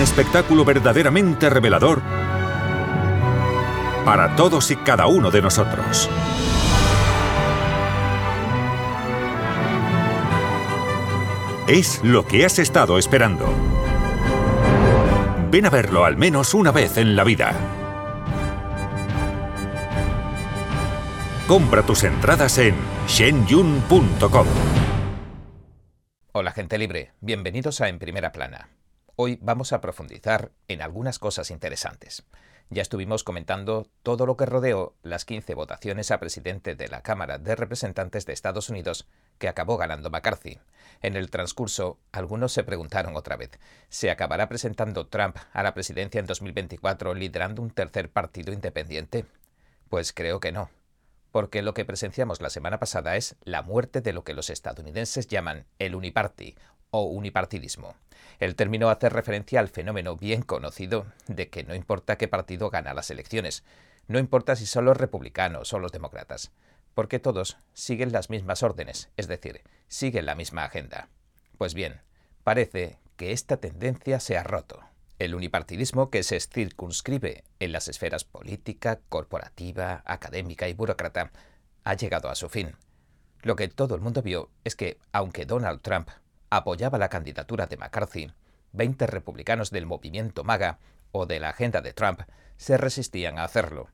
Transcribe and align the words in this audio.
Espectáculo 0.00 0.64
verdaderamente 0.64 1.50
revelador 1.50 2.00
para 4.04 4.34
todos 4.34 4.70
y 4.70 4.76
cada 4.76 5.06
uno 5.06 5.30
de 5.30 5.42
nosotros. 5.42 6.08
Es 11.68 12.02
lo 12.02 12.26
que 12.26 12.44
has 12.44 12.58
estado 12.58 12.98
esperando. 12.98 13.46
Ven 15.50 15.66
a 15.66 15.70
verlo 15.70 16.04
al 16.04 16.16
menos 16.16 16.54
una 16.54 16.72
vez 16.72 16.96
en 16.96 17.14
la 17.14 17.22
vida. 17.22 17.54
Compra 21.46 21.82
tus 21.82 22.04
entradas 22.04 22.58
en 22.58 22.74
shenyun.com. 23.06 24.46
Hola 26.32 26.52
gente 26.52 26.78
libre, 26.78 27.12
bienvenidos 27.20 27.80
a 27.80 27.88
En 27.88 27.98
Primera 27.98 28.32
Plana. 28.32 28.79
Hoy 29.22 29.38
vamos 29.42 29.74
a 29.74 29.82
profundizar 29.82 30.50
en 30.66 30.80
algunas 30.80 31.18
cosas 31.18 31.50
interesantes. 31.50 32.22
Ya 32.70 32.80
estuvimos 32.80 33.22
comentando 33.22 33.86
todo 34.02 34.24
lo 34.24 34.38
que 34.38 34.46
rodeó 34.46 34.94
las 35.02 35.26
15 35.26 35.54
votaciones 35.54 36.10
a 36.10 36.18
presidente 36.18 36.74
de 36.74 36.88
la 36.88 37.02
Cámara 37.02 37.36
de 37.36 37.54
Representantes 37.54 38.24
de 38.24 38.32
Estados 38.32 38.70
Unidos 38.70 39.06
que 39.36 39.48
acabó 39.48 39.76
ganando 39.76 40.08
McCarthy. 40.08 40.58
En 41.02 41.16
el 41.16 41.28
transcurso, 41.28 41.98
algunos 42.12 42.52
se 42.54 42.64
preguntaron 42.64 43.14
otra 43.14 43.36
vez, 43.36 43.50
¿se 43.90 44.10
acabará 44.10 44.48
presentando 44.48 45.06
Trump 45.06 45.36
a 45.52 45.62
la 45.62 45.74
presidencia 45.74 46.18
en 46.18 46.24
2024 46.24 47.12
liderando 47.12 47.60
un 47.60 47.72
tercer 47.72 48.10
partido 48.10 48.54
independiente? 48.54 49.26
Pues 49.90 50.14
creo 50.14 50.40
que 50.40 50.50
no 50.50 50.70
porque 51.32 51.62
lo 51.62 51.74
que 51.74 51.84
presenciamos 51.84 52.40
la 52.40 52.50
semana 52.50 52.78
pasada 52.78 53.16
es 53.16 53.36
la 53.44 53.62
muerte 53.62 54.00
de 54.00 54.12
lo 54.12 54.24
que 54.24 54.34
los 54.34 54.50
estadounidenses 54.50 55.26
llaman 55.26 55.66
el 55.78 55.94
uniparty 55.94 56.56
o 56.90 57.04
unipartidismo. 57.04 57.94
El 58.38 58.56
término 58.56 58.90
hace 58.90 59.08
referencia 59.08 59.60
al 59.60 59.68
fenómeno 59.68 60.16
bien 60.16 60.42
conocido 60.42 61.06
de 61.26 61.48
que 61.48 61.62
no 61.64 61.74
importa 61.74 62.16
qué 62.16 62.26
partido 62.26 62.70
gana 62.70 62.94
las 62.94 63.10
elecciones, 63.10 63.64
no 64.08 64.18
importa 64.18 64.56
si 64.56 64.66
son 64.66 64.86
los 64.86 64.96
republicanos 64.96 65.72
o 65.72 65.78
los 65.78 65.92
demócratas, 65.92 66.50
porque 66.94 67.18
todos 67.18 67.58
siguen 67.74 68.12
las 68.12 68.30
mismas 68.30 68.62
órdenes, 68.62 69.10
es 69.16 69.28
decir, 69.28 69.62
siguen 69.88 70.26
la 70.26 70.34
misma 70.34 70.64
agenda. 70.64 71.08
Pues 71.58 71.74
bien, 71.74 72.00
parece 72.42 72.98
que 73.16 73.32
esta 73.32 73.58
tendencia 73.58 74.18
se 74.18 74.36
ha 74.36 74.42
roto. 74.42 74.89
El 75.20 75.34
unipartidismo 75.34 76.08
que 76.08 76.22
se 76.22 76.40
circunscribe 76.40 77.44
en 77.58 77.72
las 77.72 77.88
esferas 77.88 78.24
política, 78.24 79.00
corporativa, 79.10 80.02
académica 80.06 80.66
y 80.66 80.72
burócrata 80.72 81.30
ha 81.84 81.92
llegado 81.92 82.30
a 82.30 82.34
su 82.34 82.48
fin. 82.48 82.74
Lo 83.42 83.54
que 83.54 83.68
todo 83.68 83.94
el 83.94 84.00
mundo 84.00 84.22
vio 84.22 84.48
es 84.64 84.76
que, 84.76 84.98
aunque 85.12 85.44
Donald 85.44 85.82
Trump 85.82 86.08
apoyaba 86.48 86.96
la 86.96 87.10
candidatura 87.10 87.66
de 87.66 87.76
McCarthy, 87.76 88.32
20 88.72 89.06
republicanos 89.08 89.70
del 89.70 89.84
movimiento 89.84 90.42
MAGA 90.42 90.78
o 91.12 91.26
de 91.26 91.38
la 91.38 91.50
agenda 91.50 91.82
de 91.82 91.92
Trump 91.92 92.22
se 92.56 92.78
resistían 92.78 93.38
a 93.38 93.44
hacerlo. 93.44 93.90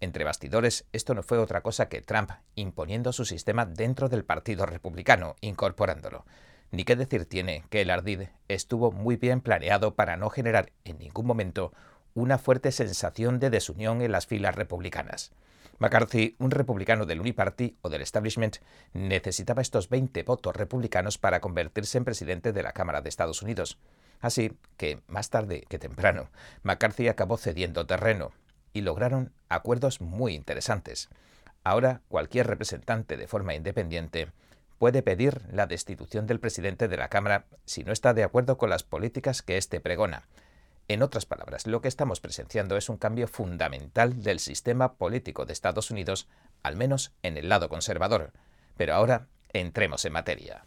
Entre 0.00 0.24
bastidores, 0.24 0.84
esto 0.92 1.14
no 1.14 1.22
fue 1.22 1.38
otra 1.38 1.62
cosa 1.62 1.88
que 1.88 2.02
Trump 2.02 2.32
imponiendo 2.54 3.14
su 3.14 3.24
sistema 3.24 3.64
dentro 3.64 4.10
del 4.10 4.26
Partido 4.26 4.66
Republicano, 4.66 5.36
incorporándolo. 5.40 6.26
Ni 6.70 6.84
qué 6.84 6.96
decir 6.96 7.26
tiene 7.26 7.64
que 7.70 7.82
el 7.82 7.90
ardid 7.90 8.22
estuvo 8.48 8.92
muy 8.92 9.16
bien 9.16 9.40
planeado 9.40 9.94
para 9.94 10.16
no 10.16 10.30
generar 10.30 10.72
en 10.84 10.98
ningún 10.98 11.26
momento 11.26 11.72
una 12.14 12.38
fuerte 12.38 12.72
sensación 12.72 13.38
de 13.38 13.50
desunión 13.50 14.02
en 14.02 14.12
las 14.12 14.26
filas 14.26 14.54
republicanas. 14.54 15.32
McCarthy, 15.78 16.36
un 16.38 16.50
republicano 16.50 17.04
del 17.04 17.20
Uniparty 17.20 17.76
o 17.82 17.90
del 17.90 18.00
establishment, 18.00 18.56
necesitaba 18.94 19.60
estos 19.60 19.90
20 19.90 20.22
votos 20.22 20.56
republicanos 20.56 21.18
para 21.18 21.40
convertirse 21.40 21.98
en 21.98 22.04
presidente 22.04 22.52
de 22.52 22.62
la 22.62 22.72
Cámara 22.72 23.02
de 23.02 23.10
Estados 23.10 23.42
Unidos. 23.42 23.78
Así 24.20 24.56
que, 24.78 25.02
más 25.06 25.28
tarde 25.28 25.66
que 25.68 25.78
temprano, 25.78 26.30
McCarthy 26.62 27.08
acabó 27.08 27.36
cediendo 27.36 27.86
terreno 27.86 28.32
y 28.72 28.80
lograron 28.80 29.32
acuerdos 29.50 30.00
muy 30.00 30.34
interesantes. 30.34 31.10
Ahora 31.64 32.00
cualquier 32.08 32.46
representante 32.46 33.16
de 33.16 33.26
forma 33.26 33.54
independiente 33.54 34.28
puede 34.78 35.02
pedir 35.02 35.42
la 35.50 35.66
destitución 35.66 36.26
del 36.26 36.40
presidente 36.40 36.88
de 36.88 36.96
la 36.96 37.08
Cámara 37.08 37.46
si 37.64 37.84
no 37.84 37.92
está 37.92 38.14
de 38.14 38.24
acuerdo 38.24 38.58
con 38.58 38.70
las 38.70 38.82
políticas 38.82 39.42
que 39.42 39.56
éste 39.56 39.80
pregona. 39.80 40.28
En 40.88 41.02
otras 41.02 41.26
palabras, 41.26 41.66
lo 41.66 41.80
que 41.80 41.88
estamos 41.88 42.20
presenciando 42.20 42.76
es 42.76 42.88
un 42.88 42.96
cambio 42.96 43.26
fundamental 43.26 44.22
del 44.22 44.38
sistema 44.38 44.94
político 44.94 45.44
de 45.44 45.52
Estados 45.52 45.90
Unidos, 45.90 46.28
al 46.62 46.76
menos 46.76 47.12
en 47.22 47.36
el 47.36 47.48
lado 47.48 47.68
conservador. 47.68 48.32
Pero 48.76 48.94
ahora 48.94 49.26
entremos 49.52 50.04
en 50.04 50.12
materia. 50.12 50.64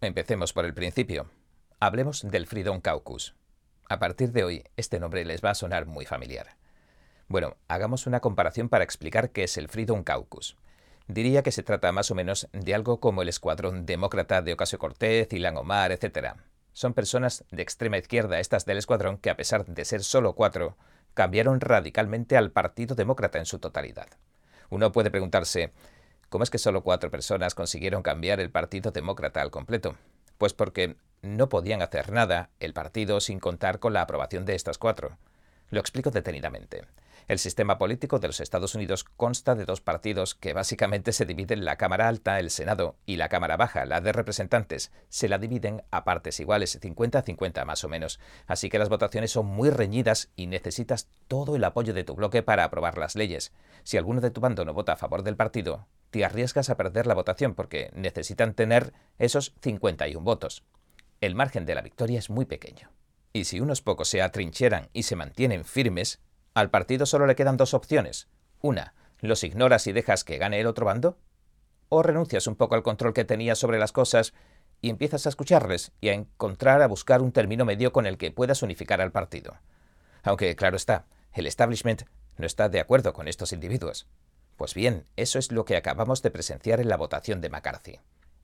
Empecemos 0.00 0.52
por 0.52 0.64
el 0.64 0.74
principio. 0.74 1.30
Hablemos 1.78 2.28
del 2.28 2.48
Freedom 2.48 2.80
Caucus. 2.80 3.36
A 3.88 4.00
partir 4.00 4.32
de 4.32 4.42
hoy, 4.42 4.64
este 4.76 4.98
nombre 4.98 5.24
les 5.24 5.44
va 5.44 5.50
a 5.50 5.54
sonar 5.54 5.86
muy 5.86 6.06
familiar. 6.06 6.56
Bueno, 7.32 7.56
hagamos 7.66 8.06
una 8.06 8.20
comparación 8.20 8.68
para 8.68 8.84
explicar 8.84 9.30
qué 9.30 9.44
es 9.44 9.56
el 9.56 9.68
Freedom 9.68 10.04
Caucus. 10.04 10.58
Diría 11.08 11.42
que 11.42 11.50
se 11.50 11.62
trata 11.62 11.90
más 11.90 12.10
o 12.10 12.14
menos 12.14 12.46
de 12.52 12.74
algo 12.74 13.00
como 13.00 13.22
el 13.22 13.30
escuadrón 13.30 13.86
demócrata 13.86 14.42
de 14.42 14.52
Ocasio 14.52 14.78
Cortez, 14.78 15.32
Ilan 15.32 15.56
Omar, 15.56 15.92
etc. 15.92 16.34
Son 16.74 16.92
personas 16.92 17.46
de 17.50 17.62
extrema 17.62 17.96
izquierda 17.96 18.38
estas 18.38 18.66
del 18.66 18.76
escuadrón 18.76 19.16
que, 19.16 19.30
a 19.30 19.36
pesar 19.38 19.64
de 19.64 19.84
ser 19.86 20.04
solo 20.04 20.34
cuatro, 20.34 20.76
cambiaron 21.14 21.62
radicalmente 21.62 22.36
al 22.36 22.50
Partido 22.50 22.94
Demócrata 22.94 23.38
en 23.38 23.46
su 23.46 23.58
totalidad. 23.58 24.08
Uno 24.68 24.92
puede 24.92 25.10
preguntarse, 25.10 25.72
¿cómo 26.28 26.44
es 26.44 26.50
que 26.50 26.58
solo 26.58 26.82
cuatro 26.82 27.10
personas 27.10 27.54
consiguieron 27.54 28.02
cambiar 28.02 28.40
el 28.40 28.50
Partido 28.50 28.90
Demócrata 28.90 29.40
al 29.40 29.50
completo? 29.50 29.96
Pues 30.36 30.52
porque 30.52 30.96
no 31.22 31.48
podían 31.48 31.80
hacer 31.80 32.12
nada 32.12 32.50
el 32.60 32.74
partido 32.74 33.20
sin 33.20 33.40
contar 33.40 33.78
con 33.78 33.94
la 33.94 34.02
aprobación 34.02 34.44
de 34.44 34.54
estas 34.54 34.76
cuatro. 34.76 35.16
Lo 35.70 35.80
explico 35.80 36.10
detenidamente. 36.10 36.82
El 37.32 37.38
sistema 37.38 37.78
político 37.78 38.18
de 38.18 38.26
los 38.26 38.40
Estados 38.40 38.74
Unidos 38.74 39.04
consta 39.04 39.54
de 39.54 39.64
dos 39.64 39.80
partidos 39.80 40.34
que 40.34 40.52
básicamente 40.52 41.12
se 41.12 41.24
dividen 41.24 41.64
la 41.64 41.78
Cámara 41.78 42.06
Alta, 42.06 42.38
el 42.38 42.50
Senado, 42.50 42.98
y 43.06 43.16
la 43.16 43.30
Cámara 43.30 43.56
Baja, 43.56 43.86
la 43.86 44.02
de 44.02 44.12
Representantes. 44.12 44.92
Se 45.08 45.30
la 45.30 45.38
dividen 45.38 45.82
a 45.90 46.04
partes 46.04 46.40
iguales, 46.40 46.78
50-50 46.78 47.64
más 47.64 47.84
o 47.84 47.88
menos. 47.88 48.20
Así 48.46 48.68
que 48.68 48.78
las 48.78 48.90
votaciones 48.90 49.30
son 49.30 49.46
muy 49.46 49.70
reñidas 49.70 50.28
y 50.36 50.46
necesitas 50.46 51.08
todo 51.26 51.56
el 51.56 51.64
apoyo 51.64 51.94
de 51.94 52.04
tu 52.04 52.14
bloque 52.14 52.42
para 52.42 52.64
aprobar 52.64 52.98
las 52.98 53.16
leyes. 53.16 53.54
Si 53.82 53.96
alguno 53.96 54.20
de 54.20 54.30
tu 54.30 54.42
bando 54.42 54.66
no 54.66 54.74
vota 54.74 54.92
a 54.92 54.96
favor 54.96 55.22
del 55.22 55.36
partido, 55.36 55.88
te 56.10 56.26
arriesgas 56.26 56.68
a 56.68 56.76
perder 56.76 57.06
la 57.06 57.14
votación 57.14 57.54
porque 57.54 57.90
necesitan 57.94 58.52
tener 58.52 58.92
esos 59.18 59.54
51 59.62 60.22
votos. 60.22 60.64
El 61.22 61.34
margen 61.34 61.64
de 61.64 61.76
la 61.76 61.80
victoria 61.80 62.18
es 62.18 62.28
muy 62.28 62.44
pequeño. 62.44 62.90
Y 63.32 63.44
si 63.44 63.58
unos 63.58 63.80
pocos 63.80 64.08
se 64.08 64.20
atrincheran 64.20 64.90
y 64.92 65.04
se 65.04 65.16
mantienen 65.16 65.64
firmes, 65.64 66.20
al 66.54 66.70
partido 66.70 67.06
solo 67.06 67.26
le 67.26 67.34
quedan 67.34 67.56
dos 67.56 67.74
opciones. 67.74 68.28
Una, 68.60 68.94
los 69.20 69.44
ignoras 69.44 69.86
y 69.86 69.92
dejas 69.92 70.24
que 70.24 70.38
gane 70.38 70.60
el 70.60 70.66
otro 70.66 70.86
bando. 70.86 71.18
O 71.88 72.02
renuncias 72.02 72.46
un 72.46 72.56
poco 72.56 72.74
al 72.74 72.82
control 72.82 73.14
que 73.14 73.24
tenías 73.24 73.58
sobre 73.58 73.78
las 73.78 73.92
cosas 73.92 74.34
y 74.80 74.90
empiezas 74.90 75.26
a 75.26 75.28
escucharles 75.28 75.92
y 76.00 76.08
a 76.08 76.14
encontrar, 76.14 76.82
a 76.82 76.88
buscar 76.88 77.22
un 77.22 77.32
término 77.32 77.64
medio 77.64 77.92
con 77.92 78.06
el 78.06 78.18
que 78.18 78.32
puedas 78.32 78.62
unificar 78.62 79.00
al 79.00 79.12
partido. 79.12 79.56
Aunque, 80.22 80.54
claro 80.56 80.76
está, 80.76 81.06
el 81.32 81.46
establishment 81.46 82.02
no 82.36 82.46
está 82.46 82.68
de 82.68 82.80
acuerdo 82.80 83.12
con 83.12 83.28
estos 83.28 83.52
individuos. 83.52 84.06
Pues 84.56 84.74
bien, 84.74 85.06
eso 85.16 85.38
es 85.38 85.52
lo 85.52 85.64
que 85.64 85.76
acabamos 85.76 86.22
de 86.22 86.30
presenciar 86.30 86.80
en 86.80 86.88
la 86.88 86.96
votación 86.96 87.40
de 87.40 87.50
McCarthy. 87.50 88.00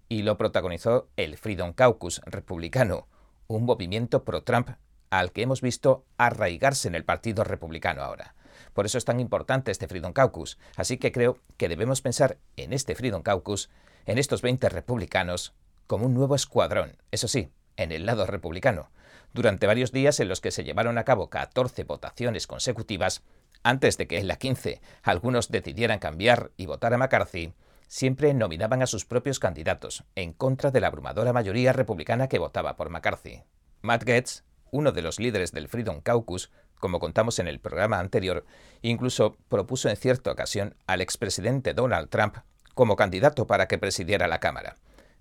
Y 0.08 0.22
lo 0.22 0.38
protagonizó 0.38 1.08
el 1.16 1.36
Freedom 1.36 1.72
Caucus 1.72 2.20
republicano, 2.24 3.08
un 3.46 3.64
movimiento 3.64 4.24
pro-Trump 4.24 4.70
al 5.10 5.32
que 5.32 5.42
hemos 5.42 5.60
visto 5.60 6.04
arraigarse 6.16 6.88
en 6.88 6.94
el 6.94 7.04
Partido 7.04 7.44
Republicano 7.44 8.02
ahora. 8.02 8.34
Por 8.74 8.86
eso 8.86 8.98
es 8.98 9.04
tan 9.04 9.20
importante 9.20 9.70
este 9.70 9.88
Freedom 9.88 10.12
Caucus. 10.12 10.58
Así 10.76 10.98
que 10.98 11.12
creo 11.12 11.38
que 11.56 11.68
debemos 11.68 12.00
pensar 12.00 12.38
en 12.56 12.72
este 12.72 12.94
Freedom 12.94 13.22
Caucus, 13.22 13.70
en 14.06 14.18
estos 14.18 14.42
20 14.42 14.68
republicanos, 14.68 15.54
como 15.86 16.06
un 16.06 16.14
nuevo 16.14 16.34
escuadrón, 16.34 16.96
eso 17.10 17.28
sí, 17.28 17.50
en 17.76 17.92
el 17.92 18.06
lado 18.06 18.26
republicano. 18.26 18.90
Durante 19.32 19.66
varios 19.66 19.92
días 19.92 20.20
en 20.20 20.28
los 20.28 20.40
que 20.40 20.50
se 20.50 20.64
llevaron 20.64 20.98
a 20.98 21.04
cabo 21.04 21.28
14 21.28 21.84
votaciones 21.84 22.46
consecutivas, 22.46 23.22
antes 23.62 23.98
de 23.98 24.06
que 24.06 24.18
en 24.18 24.28
la 24.28 24.36
15 24.36 24.80
algunos 25.02 25.50
decidieran 25.50 25.98
cambiar 25.98 26.50
y 26.56 26.66
votar 26.66 26.94
a 26.94 26.98
McCarthy, 26.98 27.52
siempre 27.86 28.34
nominaban 28.34 28.82
a 28.82 28.86
sus 28.86 29.04
propios 29.04 29.38
candidatos, 29.38 30.04
en 30.14 30.32
contra 30.32 30.70
de 30.70 30.80
la 30.80 30.88
abrumadora 30.88 31.32
mayoría 31.32 31.72
republicana 31.72 32.28
que 32.28 32.38
votaba 32.38 32.76
por 32.76 32.90
McCarthy. 32.90 33.42
Matt 33.82 34.04
Gaetz 34.04 34.44
uno 34.70 34.92
de 34.92 35.02
los 35.02 35.18
líderes 35.18 35.52
del 35.52 35.68
Freedom 35.68 36.00
Caucus, 36.00 36.50
como 36.78 37.00
contamos 37.00 37.38
en 37.38 37.48
el 37.48 37.60
programa 37.60 37.98
anterior, 37.98 38.44
incluso 38.82 39.36
propuso 39.48 39.88
en 39.88 39.96
cierta 39.96 40.30
ocasión 40.30 40.74
al 40.86 41.00
expresidente 41.00 41.74
Donald 41.74 42.08
Trump 42.08 42.36
como 42.74 42.96
candidato 42.96 43.46
para 43.46 43.66
que 43.66 43.78
presidiera 43.78 44.28
la 44.28 44.40
Cámara. 44.40 44.76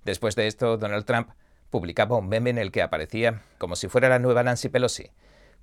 Después 0.05 0.35
de 0.35 0.47
esto, 0.47 0.77
Donald 0.77 1.05
Trump 1.05 1.29
publicaba 1.69 2.17
un 2.17 2.29
meme 2.29 2.51
en 2.51 2.57
el 2.57 2.71
que 2.71 2.81
aparecía 2.81 3.41
como 3.57 3.75
si 3.75 3.88
fuera 3.88 4.09
la 4.09 4.19
nueva 4.19 4.44
Nancy 4.44 4.69
Pelosi. 4.69 5.11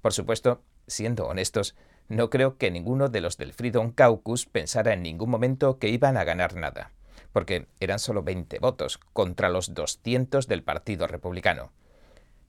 Por 0.02 0.12
supuesto, 0.12 0.62
siendo 0.87 1.26
honestos, 1.26 1.76
no 2.08 2.28
creo 2.28 2.58
que 2.58 2.70
ninguno 2.70 3.08
de 3.08 3.20
los 3.20 3.38
del 3.38 3.54
Freedom 3.54 3.90
Caucus 3.92 4.44
pensara 4.44 4.92
en 4.92 5.02
ningún 5.02 5.30
momento 5.30 5.78
que 5.78 5.88
iban 5.88 6.16
a 6.16 6.25
ganar 6.25 6.56
nada. 6.56 6.90
porque 7.34 7.66
eran 7.80 7.98
solo 7.98 8.22
20 8.22 8.60
votos 8.60 8.98
contra 9.12 9.48
los 9.48 9.75
200 9.75 10.46
del 10.46 10.62
Partido 10.62 11.08
Republicano. 11.08 11.72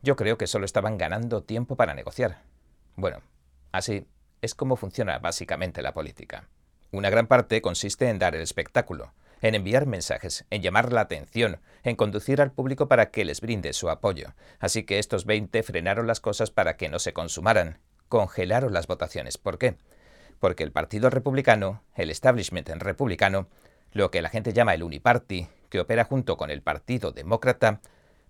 Yo 0.06 0.16
creo 0.16 0.38
que 0.38 0.46
solo 0.46 0.66
estaban 0.66 1.00
ganando 1.00 1.42
tiempo 1.42 1.76
para 1.76 1.96
negociar. 1.96 2.44
Bueno, 2.96 3.24
así 3.72 4.06
es 4.40 4.54
como 4.54 4.76
funciona 4.76 5.18
básicamente 5.18 5.82
la 5.82 5.96
política. 5.96 6.48
Una 6.92 7.10
gran 7.10 7.26
parte 7.26 7.60
consiste 7.60 8.08
en 8.08 8.20
dar 8.20 8.36
el 8.36 8.44
espectáculo, 8.44 9.14
en 9.42 9.56
enviar 9.56 9.88
mensajes, 9.88 10.46
en 10.52 10.62
llamar 10.62 10.94
la 10.94 11.02
atención, 11.02 11.60
en 11.82 11.96
conducir 11.96 12.40
al 12.40 12.52
público 12.52 12.88
para 12.88 13.10
que 13.10 13.26
les 13.26 13.42
brinde 13.42 13.74
su 13.74 13.90
apoyo. 13.90 14.36
Así 14.60 14.84
que 14.84 15.00
estos 15.00 15.26
20 15.26 15.64
frenaron 15.64 16.06
las 16.06 16.20
cosas 16.20 16.52
para 16.52 16.78
que 16.78 16.88
no 16.88 17.00
se 17.00 17.14
consumaran, 17.14 17.80
congelaron 18.08 18.74
las 18.74 18.86
votaciones. 18.86 19.40
¿Por 19.40 19.58
qué? 19.58 19.76
Porque 20.40 20.62
el 20.62 20.72
Partido 20.72 21.10
Republicano, 21.10 21.82
el 21.96 22.12
establishment 22.12 22.70
republicano, 22.70 23.48
lo 23.92 24.12
que 24.12 24.22
la 24.22 24.30
gente 24.30 24.54
llama 24.54 24.76
el 24.76 24.84
Uniparty, 24.84 25.48
que 25.70 25.80
opera 25.80 26.04
junto 26.04 26.38
con 26.38 26.52
el 26.52 26.62
Partido 26.62 27.12
Demócrata, 27.12 27.82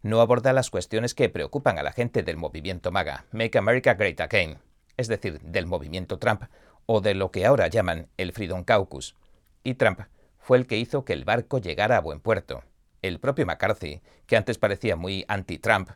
no 0.06 0.22
aborda 0.22 0.54
las 0.54 0.70
cuestiones 0.70 1.16
que 1.16 1.30
preocupan 1.30 1.80
a 1.80 1.84
la 1.84 1.92
gente 1.92 2.22
del 2.22 2.38
movimiento 2.38 2.92
MAGA, 2.92 3.26
Make 3.32 3.58
America 3.58 3.96
Great 3.96 4.22
Again, 4.22 4.60
es 4.98 5.08
decir, 5.08 5.42
del 5.42 5.66
movimiento 5.66 6.20
Trump, 6.20 6.44
o 6.86 7.02
de 7.02 7.16
lo 7.16 7.32
que 7.32 7.44
ahora 7.44 7.70
llaman 7.70 8.08
el 8.18 8.32
Freedom 8.32 8.64
Caucus. 8.64 9.16
Y 9.64 9.74
Trump 9.74 10.02
fue 10.38 10.60
el 10.60 10.68
que 10.68 10.78
hizo 10.78 11.06
que 11.06 11.14
el 11.14 11.26
barco 11.26 11.58
llegara 11.58 11.98
a 11.98 12.02
buen 12.02 12.20
puerto. 12.20 12.64
El 13.02 13.20
propio 13.20 13.48
McCarthy, 13.48 14.04
que 14.28 14.38
antes 14.38 14.60
parecía 14.60 14.96
muy 14.96 15.26
anti-Trump, 15.28 15.90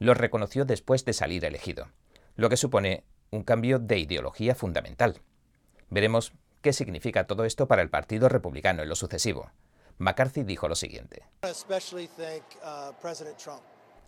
lo 0.00 0.14
reconoció 0.14 0.64
después 0.64 1.04
de 1.04 1.12
salir 1.12 1.44
elegido, 1.44 1.86
lo 2.34 2.48
que 2.48 2.56
supone 2.56 3.04
un 3.30 3.44
cambio 3.44 3.78
de 3.78 3.96
ideología 3.96 4.56
fundamental. 4.56 5.20
Veremos 5.88 6.32
¿Qué 6.62 6.72
significa 6.72 7.28
todo 7.28 7.44
esto 7.44 7.68
para 7.68 7.82
el 7.82 7.90
Partido 7.90 8.28
Republicano 8.28 8.82
en 8.82 8.88
lo 8.88 8.96
sucesivo? 8.96 9.52
McCarthy 9.98 10.42
dijo 10.42 10.68
lo 10.68 10.74
siguiente. 10.74 11.22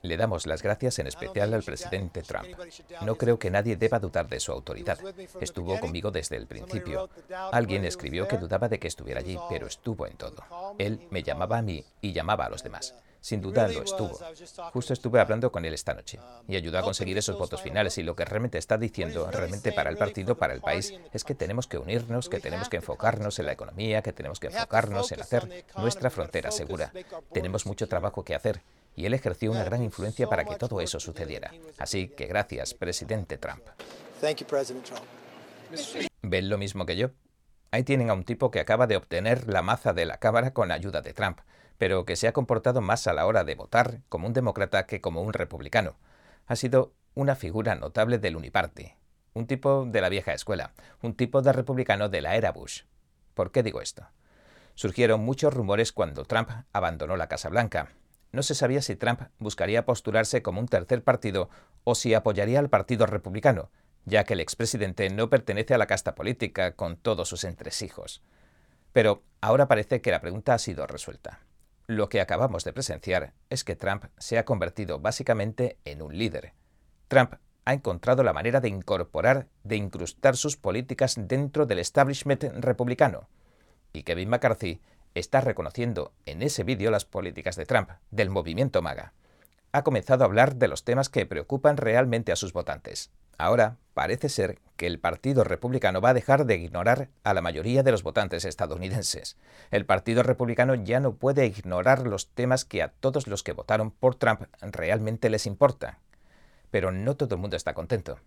Le 0.03 0.19
damos 0.19 0.47
las 0.47 0.63
gracias 0.63 0.99
en 0.99 1.07
especial 1.07 1.55
al 1.55 1.63
presidente 1.63 2.23
Trump. 2.23 2.47
No 3.03 3.17
creo 3.17 3.39
que 3.39 3.51
nadie 3.51 3.77
deba 3.77 3.99
dudar 3.99 4.29
de 4.29 4.39
su 4.39 4.53
autoridad. 4.53 4.99
Estuvo 5.41 5.81
conmigo 5.81 6.11
desde 6.11 6.37
el 6.37 6.47
principio. 6.47 7.09
Alguien 7.53 7.87
escribió 7.87 8.29
que 8.29 8.37
dudaba 8.37 8.69
de 8.69 8.79
que 8.79 8.89
estuviera 8.89 9.21
allí, 9.21 9.39
pero 9.49 9.67
estuvo 9.67 10.07
en 10.07 10.17
todo. 10.19 10.45
Él 10.79 11.09
me 11.11 11.23
llamaba 11.23 11.59
a 11.59 11.63
mí 11.63 11.83
y 12.03 12.13
llamaba 12.13 12.45
a 12.45 12.51
los 12.51 12.63
demás. 12.63 12.95
Sin 13.25 13.41
duda 13.41 13.67
lo 13.69 13.83
estuvo. 13.83 14.21
Justo 14.75 14.93
estuve 14.93 15.19
hablando 15.19 15.51
con 15.51 15.65
él 15.65 15.73
esta 15.73 15.95
noche 15.95 16.21
y 16.47 16.57
ayudó 16.57 16.79
a 16.79 16.83
conseguir 16.83 17.17
esos 17.17 17.39
votos 17.39 17.63
finales 17.63 17.97
y 17.97 18.03
lo 18.03 18.15
que 18.15 18.27
realmente 18.27 18.59
está 18.59 18.77
diciendo, 18.77 19.31
realmente 19.31 19.73
para 19.73 19.89
el 19.89 19.97
partido, 19.97 20.37
para 20.37 20.53
el 20.53 20.61
país, 20.61 20.93
es 21.11 21.25
que 21.25 21.35
tenemos 21.35 21.67
que 21.67 21.79
unirnos, 21.79 22.29
que 22.29 22.39
tenemos 22.39 22.69
que 22.69 22.77
enfocarnos 22.77 23.39
en 23.39 23.47
la 23.47 23.53
economía, 23.53 24.03
que 24.03 24.13
tenemos 24.13 24.41
que 24.41 24.49
enfocarnos 24.49 25.11
en 25.11 25.23
hacer 25.23 25.65
nuestra 25.79 26.11
frontera 26.11 26.51
segura. 26.51 26.93
Tenemos 27.33 27.65
mucho 27.65 27.89
trabajo 27.89 28.23
que 28.27 28.35
hacer 28.35 28.61
y 28.95 29.07
él 29.07 29.15
ejerció 29.15 29.53
una 29.53 29.65
gran 29.65 29.83
influencia 29.83 30.29
para 30.29 30.45
que 30.45 30.57
todo 30.57 30.83
eso 30.83 31.01
sucediera. 31.01 31.51
Así 31.79 32.09
que 32.09 32.27
gracias, 32.27 32.75
presidente 32.75 33.39
Trump. 33.39 33.63
¿Ven 36.21 36.51
lo 36.51 36.59
mismo 36.59 36.85
que 36.85 36.97
yo? 36.97 37.09
Ahí 37.71 37.85
tienen 37.85 38.11
a 38.11 38.13
un 38.13 38.25
tipo 38.25 38.51
que 38.51 38.61
acaba 38.61 38.87
de 38.87 38.97
obtener 38.97 39.49
la 39.49 39.63
maza 39.63 39.95
de 39.95 40.05
la 40.05 40.19
Cámara 40.19 40.53
con 40.53 40.71
ayuda 40.71 41.01
de 41.01 41.15
Trump 41.15 41.41
pero 41.79 42.05
que 42.05 42.17
se 42.17 42.29
ha 42.29 42.33
comportado 42.33 42.81
más 42.81 43.07
a 43.07 43.13
la 43.13 43.27
hora 43.27 43.45
de 43.45 43.55
votar 43.55 44.01
como 44.09 44.27
un 44.27 44.33
demócrata 44.33 44.87
que 44.87 45.01
como 45.01 45.23
un 45.23 45.33
republicano. 45.33 45.97
Ha 46.47 46.57
sido 46.57 46.93
una 47.15 47.37
figura 47.37 47.75
notable 47.75 48.19
del 48.19 48.37
Uniparty, 48.37 48.93
un 49.35 49.47
tipo 49.47 49.85
de 49.87 50.01
la 50.01 50.09
vieja 50.09 50.33
escuela, 50.33 50.73
un 51.03 51.15
tipo 51.15 51.43
de 51.43 51.53
republicano 51.53 52.09
de 52.09 52.23
la 52.23 52.37
era 52.37 52.53
Bush. 52.53 52.83
¿Por 53.35 53.51
qué 53.51 53.63
digo 53.63 53.81
esto? 53.81 54.07
Surgieron 54.75 55.21
muchos 55.21 55.55
rumores 55.55 55.93
cuando 55.93 56.25
Trump 56.25 56.51
abandonó 56.73 57.17
la 57.17 57.29
Casa 57.29 57.49
Blanca. 57.49 57.93
No 58.33 58.43
se 58.43 58.55
sabía 58.55 58.83
si 58.83 58.97
Trump 58.97 59.23
buscaría 59.39 59.85
postularse 59.85 60.43
como 60.43 60.61
un 60.61 60.67
tercer 60.67 61.03
partido 61.03 61.49
o 61.85 61.95
si 61.95 62.15
apoyaría 62.15 62.59
al 62.59 62.71
Partido 62.71 63.07
Republicano, 63.07 63.71
ya 64.05 64.25
que 64.25 64.35
el 64.35 64.41
expresidente 64.41 65.09
no 65.11 65.31
pertenece 65.31 65.75
a 65.75 65.79
la 65.79 65.87
casta 65.87 66.15
política 66.15 66.75
con 66.75 66.97
todos 66.97 67.29
sus 67.29 67.45
entresijos. 67.45 68.23
Pero 68.93 69.23
ahora 69.41 69.69
parece 69.69 70.01
que 70.01 70.11
la 70.11 70.21
pregunta 70.21 70.55
ha 70.55 70.59
sido 70.59 70.87
resuelta. 70.87 71.41
Lo 71.87 72.09
que 72.09 72.23
acabamos 72.23 72.65
de 72.65 72.73
presenciar 72.73 73.35
es 73.51 73.63
que 73.63 73.77
Trump 73.77 74.07
se 74.17 74.39
ha 74.39 74.47
convertido 74.47 75.01
básicamente 75.01 75.77
en 75.85 76.01
un 76.01 76.17
líder. 76.17 76.55
Trump 77.09 77.35
ha 77.67 77.75
encontrado 77.75 78.23
la 78.23 78.33
manera 78.33 78.61
de 78.61 78.69
incorporar, 78.69 79.49
de 79.65 79.77
incrustar 79.77 80.37
sus 80.37 80.57
políticas 80.57 81.17
dentro 81.19 81.67
del 81.67 81.79
establishment 81.79 82.43
republicano. 82.59 83.29
Y 83.93 84.03
Kevin 84.03 84.31
McCarthy 84.31 84.81
está 85.15 85.43
reconociendo 85.43 86.13
en 86.25 86.43
ese 86.43 86.65
vídeo 86.65 86.91
las 86.91 87.05
políticas 87.05 87.57
de 87.57 87.67
Trump, 87.67 87.91
del 88.11 88.31
movimiento 88.31 88.81
MAGA. 88.81 89.13
Ha 89.73 89.83
comenzado 89.83 90.25
a 90.25 90.27
hablar 90.27 90.57
de 90.57 90.69
los 90.69 90.85
temas 90.85 91.11
que 91.11 91.27
preocupan 91.27 91.77
realmente 91.77 92.33
a 92.33 92.37
sus 92.37 92.53
votantes. 92.53 93.11
Ahora 93.39 93.77
parece 93.95 94.29
ser 94.29 94.59
que 94.77 94.87
el 94.87 94.99
Partido 94.99 95.45
Republicano 95.45 96.01
va 96.01 96.11
a 96.11 96.15
dejar 96.15 96.47
de 96.47 96.57
ignorar 96.57 97.09
a 97.23 97.35
la 97.35 97.41
mayoría 97.41 97.83
de 97.83 97.93
los 97.93 98.03
votantes 98.03 98.45
estadounidenses. 98.45 99.37
El 99.71 99.87
Partido 99.87 100.23
Republicano 100.23 100.75
ya 100.75 101.01
no 101.01 101.15
puede 101.15 101.47
ignorar 101.47 102.07
los 102.07 102.29
temas 102.29 102.65
que 102.65 102.83
a 102.83 102.89
todos 102.89 103.27
los 103.27 103.43
que 103.43 103.53
votaron 103.53 103.91
por 103.91 104.17
Trump 104.17 104.43
realmente 104.61 105.31
les 105.31 105.47
importan. 105.47 105.99
Pero 106.71 106.91
no 106.91 107.17
todo 107.17 107.37
el 107.37 107.41
mundo 107.41 107.57
está 107.57 107.75
contento. 107.75 108.19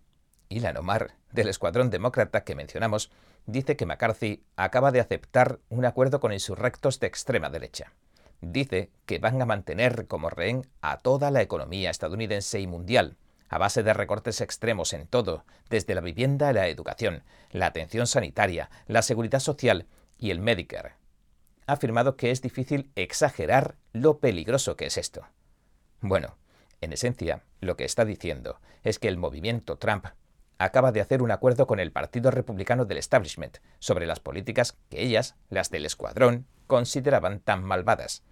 Ilan 0.48 0.78
Omar, 0.78 1.14
del 1.32 1.48
escuadrón 1.48 1.90
demócrata 1.90 2.44
que 2.44 2.54
mencionamos, 2.54 3.10
dice 3.44 3.76
que 3.76 3.84
McCarthy 3.84 4.42
acaba 4.56 4.90
de 4.92 5.00
aceptar 5.00 5.58
un 5.68 5.84
acuerdo 5.84 6.20
con 6.20 6.32
insurrectos 6.32 7.00
de 7.00 7.06
extrema 7.06 7.50
derecha. 7.50 7.92
Dice 8.40 8.90
que 9.04 9.18
van 9.18 9.42
a 9.42 9.46
mantener 9.46 10.06
como 10.06 10.30
rehén 10.30 10.66
a 10.80 10.98
toda 10.98 11.30
la 11.30 11.42
economía 11.42 11.90
estadounidense 11.90 12.60
y 12.60 12.66
mundial, 12.66 13.16
a 13.48 13.58
base 13.58 13.82
de 13.82 13.94
recortes 13.94 14.40
extremos 14.40 14.92
en 14.92 15.06
todo, 15.06 15.44
desde 15.70 15.94
la 15.94 16.00
vivienda 16.00 16.48
a 16.48 16.52
la 16.52 16.68
educación, 16.68 17.22
la 17.50 17.66
atención 17.66 18.06
sanitaria, 18.06 18.70
la 18.86 19.02
seguridad 19.02 19.40
social 19.40 19.86
y 20.18 20.30
el 20.30 20.40
Medicare. 20.40 20.94
Ha 21.66 21.74
afirmado 21.74 22.16
que 22.16 22.30
es 22.30 22.42
difícil 22.42 22.90
exagerar 22.94 23.76
lo 23.92 24.18
peligroso 24.18 24.76
que 24.76 24.86
es 24.86 24.96
esto. 24.96 25.26
Bueno, 26.00 26.36
en 26.80 26.92
esencia, 26.92 27.42
lo 27.60 27.76
que 27.76 27.84
está 27.84 28.04
diciendo 28.04 28.60
es 28.84 28.98
que 28.98 29.08
el 29.08 29.16
movimiento 29.16 29.76
Trump 29.78 30.06
acaba 30.58 30.92
de 30.92 31.00
hacer 31.00 31.22
un 31.22 31.30
acuerdo 31.30 31.66
con 31.66 31.80
el 31.80 31.92
Partido 31.92 32.30
Republicano 32.30 32.84
del 32.84 32.98
Establishment 32.98 33.58
sobre 33.78 34.06
las 34.06 34.20
políticas 34.20 34.76
que 34.90 35.02
ellas, 35.02 35.36
las 35.50 35.70
del 35.70 35.86
escuadrón, 35.86 36.46
consideraban 36.66 37.40
tan 37.40 37.64
malvadas. 37.64 38.22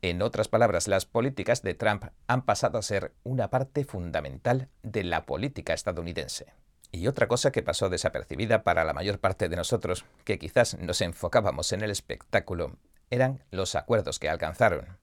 En 0.00 0.22
otras 0.22 0.46
palabras, 0.46 0.86
las 0.86 1.06
políticas 1.06 1.62
de 1.62 1.74
Trump 1.74 2.04
han 2.28 2.44
pasado 2.44 2.78
a 2.78 2.82
ser 2.82 3.12
una 3.24 3.50
parte 3.50 3.84
fundamental 3.84 4.68
de 4.84 5.02
la 5.02 5.26
política 5.26 5.74
estadounidense. 5.74 6.46
Y 6.92 7.08
otra 7.08 7.26
cosa 7.26 7.50
que 7.50 7.64
pasó 7.64 7.88
desapercibida 7.88 8.62
para 8.62 8.84
la 8.84 8.94
mayor 8.94 9.18
parte 9.18 9.48
de 9.48 9.56
nosotros, 9.56 10.04
que 10.24 10.38
quizás 10.38 10.78
nos 10.78 11.00
enfocábamos 11.00 11.72
en 11.72 11.82
el 11.82 11.90
espectáculo, 11.90 12.76
eran 13.10 13.42
los 13.50 13.74
acuerdos 13.74 14.20
que 14.20 14.28
alcanzaron. 14.28 14.98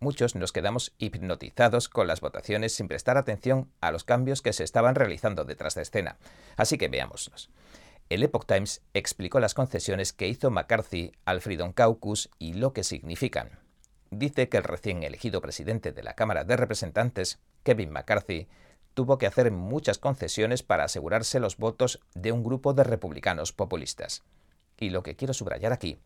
Muchos 0.00 0.34
nos 0.34 0.50
quedamos 0.50 0.92
hipnotizados 0.98 1.88
con 1.88 2.08
las 2.08 2.20
votaciones 2.20 2.74
sin 2.74 2.88
prestar 2.88 3.18
atención 3.18 3.70
a 3.80 3.92
los 3.92 4.02
cambios 4.02 4.42
que 4.42 4.52
se 4.52 4.64
estaban 4.64 4.96
realizando 4.96 5.44
detrás 5.44 5.76
de 5.76 5.82
escena. 5.82 6.18
Así 6.56 6.78
que 6.78 6.88
veámoslos. 6.88 7.48
El 8.08 8.24
Epoch 8.24 8.44
Times 8.44 8.82
explicó 8.92 9.38
las 9.38 9.54
concesiones 9.54 10.12
que 10.12 10.26
hizo 10.26 10.50
McCarthy 10.50 11.12
al 11.24 11.40
Freedom 11.40 11.72
Caucus 11.72 12.28
y 12.40 12.54
lo 12.54 12.72
que 12.72 12.82
significan 12.82 13.61
dice 14.12 14.48
que 14.48 14.58
el 14.58 14.64
recién 14.64 15.02
elegido 15.02 15.40
presidente 15.40 15.90
de 15.90 16.02
la 16.02 16.14
Cámara 16.14 16.44
de 16.44 16.56
Representantes, 16.56 17.40
Kevin 17.62 17.90
McCarthy, 17.90 18.46
tuvo 18.94 19.16
que 19.16 19.26
hacer 19.26 19.50
muchas 19.50 19.98
concesiones 19.98 20.62
para 20.62 20.84
asegurarse 20.84 21.40
los 21.40 21.56
votos 21.56 21.98
de 22.14 22.30
un 22.30 22.44
grupo 22.44 22.74
de 22.74 22.84
republicanos 22.84 23.52
populistas. 23.52 24.22
Y 24.78 24.90
lo 24.90 25.02
que 25.02 25.16
quiero 25.16 25.32
subrayar 25.32 25.72
aquí 25.72 25.98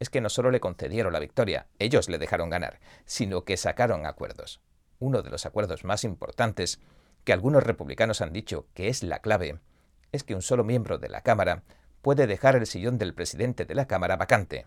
es 0.00 0.10
que 0.10 0.20
no 0.20 0.28
solo 0.28 0.50
le 0.50 0.58
concedieron 0.58 1.12
la 1.12 1.20
victoria, 1.20 1.68
ellos 1.78 2.08
le 2.08 2.18
dejaron 2.18 2.50
ganar, 2.50 2.80
sino 3.04 3.44
que 3.44 3.56
sacaron 3.56 4.04
acuerdos. 4.04 4.60
Uno 4.98 5.22
de 5.22 5.30
los 5.30 5.46
acuerdos 5.46 5.84
más 5.84 6.02
importantes, 6.02 6.80
que 7.22 7.32
algunos 7.32 7.62
republicanos 7.62 8.20
han 8.20 8.32
dicho 8.32 8.66
que 8.74 8.88
es 8.88 9.04
la 9.04 9.20
clave, 9.20 9.60
es 10.10 10.24
que 10.24 10.34
un 10.34 10.42
solo 10.42 10.64
miembro 10.64 10.98
de 10.98 11.08
la 11.08 11.20
Cámara 11.20 11.62
puede 12.02 12.26
dejar 12.26 12.56
el 12.56 12.66
sillón 12.66 12.98
del 12.98 13.14
presidente 13.14 13.64
de 13.64 13.76
la 13.76 13.86
Cámara 13.86 14.16
vacante. 14.16 14.66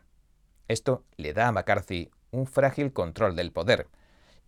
Esto 0.70 1.04
le 1.18 1.34
da 1.34 1.50
a 1.50 1.52
McCarthy 1.52 2.12
un 2.32 2.48
frágil 2.48 2.94
control 2.94 3.36
del 3.36 3.52
poder. 3.52 3.88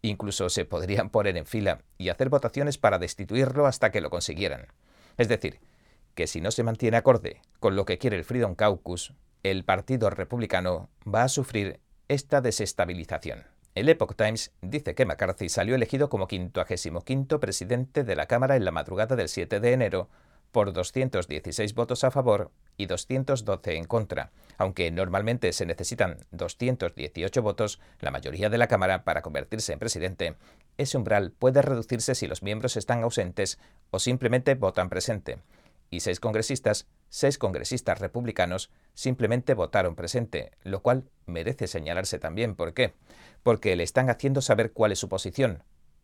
Incluso 0.01 0.49
se 0.49 0.65
podrían 0.65 1.09
poner 1.09 1.37
en 1.37 1.45
fila 1.45 1.81
y 1.97 2.09
hacer 2.09 2.29
votaciones 2.29 2.77
para 2.77 2.99
destituirlo 2.99 3.65
hasta 3.65 3.91
que 3.91 4.01
lo 4.01 4.09
consiguieran. 4.09 4.67
Es 5.17 5.27
decir, 5.27 5.59
que 6.15 6.27
si 6.27 6.41
no 6.41 6.51
se 6.51 6.63
mantiene 6.63 6.97
acorde 6.97 7.41
con 7.59 7.75
lo 7.75 7.85
que 7.85 7.97
quiere 7.97 8.17
el 8.17 8.23
Freedom 8.23 8.55
Caucus, 8.55 9.13
el 9.43 9.63
Partido 9.63 10.09
Republicano 10.09 10.89
va 11.07 11.23
a 11.23 11.29
sufrir 11.29 11.79
esta 12.07 12.41
desestabilización. 12.41 13.45
El 13.75 13.87
Epoch 13.87 14.15
Times 14.15 14.51
dice 14.61 14.95
que 14.95 15.05
McCarthy 15.05 15.47
salió 15.47 15.75
elegido 15.75 16.09
como 16.09 16.27
55 16.27 17.39
presidente 17.39 18.03
de 18.03 18.15
la 18.15 18.25
Cámara 18.25 18.55
en 18.55 18.65
la 18.65 18.71
madrugada 18.71 19.15
del 19.15 19.29
7 19.29 19.59
de 19.59 19.73
enero 19.73 20.09
por 20.51 20.73
216 20.73 21.73
votos 21.73 22.03
a 22.03 22.11
favor 22.11 22.51
y 22.77 22.85
212 22.85 23.75
en 23.75 23.83
contra. 23.85 24.31
Aunque 24.57 24.89
normalmente 24.91 25.53
se 25.53 25.65
necesitan 25.65 26.17
218 26.31 27.41
votos, 27.41 27.79
la 27.99 28.11
mayoría 28.11 28.49
de 28.49 28.57
la 28.57 28.67
Cámara, 28.67 29.03
para 29.03 29.21
convertirse 29.21 29.73
en 29.73 29.79
presidente, 29.79 30.35
ese 30.77 30.97
umbral 30.97 31.31
puede 31.31 31.61
reducirse 31.61 32.15
si 32.15 32.27
los 32.27 32.41
miembros 32.41 32.77
están 32.77 33.03
ausentes 33.03 33.59
o 33.91 33.99
simplemente 33.99 34.55
votan 34.55 34.89
presente. 34.89 35.39
Y 35.91 36.01
seis 36.01 36.19
congresistas, 36.19 36.87
seis 37.09 37.37
congresistas 37.37 37.99
republicanos, 37.99 38.69
simplemente 38.93 39.55
votaron 39.55 39.95
presente, 39.95 40.51
lo 40.63 40.81
cual 40.81 41.09
merece 41.25 41.67
señalarse 41.67 42.19
también. 42.19 42.55
¿Por 42.55 42.73
qué? 42.73 42.93
Porque 43.43 43.75
le 43.75 43.83
están 43.83 44.09
haciendo 44.09 44.41
saber 44.41 44.71
cuál 44.71 44.91
es 44.91 44.99
su 44.99 45.09
posición, 45.09 45.63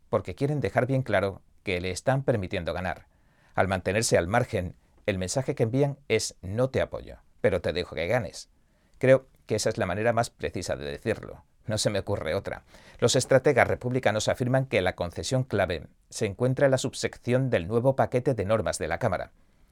porque 0.10 0.36
quieren 0.36 0.60
dejar 0.60 0.88
bien 0.88 1.04
claro 1.04 1.42
que 1.64 1.80
le 1.80 1.92
están 1.92 2.24
permitiendo 2.24 2.74
ganar. 2.74 3.08
Al 3.56 3.70
mantenerse 3.70 4.18
al 4.18 4.28
margen, 4.28 4.76
el 5.06 5.18
mensaje 5.18 5.56
que 5.56 5.64
envían 5.64 5.98
es 6.10 6.36
no 6.42 6.70
te 6.70 6.82
apoyo, 6.82 7.18
pero 7.42 7.62
te 7.62 7.74
dejo 7.74 7.96
que 7.96 8.08
ganes. 8.08 8.50
Creo 8.98 9.28
que 9.46 9.56
esa 9.56 9.70
es 9.70 9.78
la 9.78 9.86
manera 9.86 10.14
más 10.14 10.30
precisa 10.30 10.76
de 10.76 10.86
decirlo. 10.86 11.46
No 11.66 11.78
se 11.78 11.90
me 11.90 12.00
ocurre 12.00 12.36
otra. 12.36 12.64
Los 13.00 13.16
estrategas 13.16 13.68
republicanos 13.68 14.28
afirman 14.28 14.66
que 14.66 14.82
la 14.82 14.96
concesión 14.96 15.44
clave 15.44 15.88
se 16.10 16.26
encuentra 16.26 16.66
en 16.66 16.72
la 16.72 16.78
subsección 16.78 17.50
del 17.50 17.68
nuevo 17.68 17.96
paquete 17.96 18.34
de 18.34 18.46
normas 18.46 18.78
de 18.78 18.88
la 18.88 19.00
Cámara. 19.00 19.32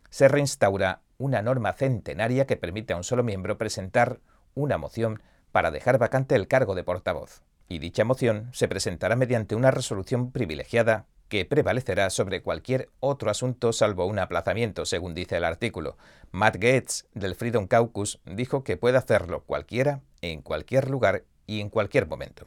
Se 0.10 0.28
reinstaura 0.28 1.02
una 1.18 1.42
norma 1.42 1.74
centenaria 1.74 2.46
que 2.48 2.58
permite 2.58 2.94
a 2.94 2.98
un 2.98 3.04
solo 3.04 3.24
miembro 3.24 3.58
presentar 3.58 4.20
una 4.56 4.78
moción 4.78 5.22
para 5.52 5.72
dejar 5.72 5.98
vacante 5.98 6.36
el 6.36 6.48
cargo 6.48 6.74
de 6.74 6.84
portavoz. 6.84 7.44
Y 7.68 7.80
dicha 7.80 8.04
moción 8.04 8.50
se 8.54 8.68
presentará 8.68 9.16
mediante 9.16 9.56
una 9.56 9.72
resolución 9.72 10.32
privilegiada 10.32 11.06
que 11.34 11.46
prevalecerá 11.46 12.12
sobre 12.12 12.44
cualquier 12.44 12.90
otro 13.00 13.32
asunto 13.32 13.74
salvo 13.74 14.06
un 14.06 14.20
aplazamiento, 14.20 14.86
según 14.86 15.16
dice 15.16 15.38
el 15.38 15.46
artículo. 15.46 15.98
Matt 16.32 16.58
Gates, 16.58 17.08
del 17.16 17.34
Freedom 17.34 17.66
Caucus, 17.66 18.20
dijo 18.24 18.63
que 18.63 18.78
puede 18.78 19.00
hacerlo 19.00 19.42
cualquiera, 19.42 20.02
en 20.22 20.44
cualquier 20.44 20.92
lugar 20.92 21.24
y 21.48 21.60
en 21.60 21.72
cualquier 21.72 22.06
momento. 22.06 22.46